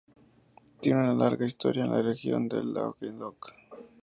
Tiene 0.79 0.99
una 0.99 1.13
larga 1.13 1.45
historia 1.45 1.83
en 1.85 1.91
la 1.91 2.01
región 2.01 2.47
de 2.47 2.63
Languedoc. 2.63 3.53